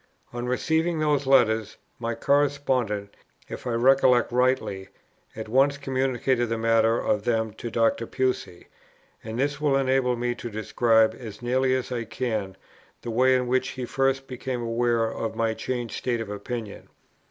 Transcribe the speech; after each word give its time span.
On 0.33 0.47
receiving 0.47 0.99
these 0.99 1.27
letters, 1.27 1.77
my 1.99 2.15
correspondent, 2.15 3.13
if 3.47 3.67
I 3.67 3.73
recollect 3.73 4.31
rightly, 4.31 4.89
at 5.35 5.47
once 5.47 5.77
communicated 5.77 6.49
the 6.49 6.57
matter 6.57 6.97
of 6.99 7.23
them 7.23 7.53
to 7.59 7.69
Dr. 7.69 8.07
Pusey, 8.07 8.65
and 9.23 9.37
this 9.37 9.61
will 9.61 9.77
enable 9.77 10.15
me 10.15 10.33
to 10.33 10.49
describe, 10.49 11.13
as 11.19 11.43
nearly 11.43 11.75
as 11.75 11.91
I 11.91 12.05
can, 12.05 12.57
the 13.03 13.11
way 13.11 13.35
in 13.35 13.45
which 13.45 13.67
he 13.77 13.85
first 13.85 14.25
became 14.25 14.63
aware 14.63 15.03
of 15.05 15.35
my 15.35 15.53
changed 15.53 15.93
state 15.93 16.19
of 16.19 16.31
opinion. 16.31 16.89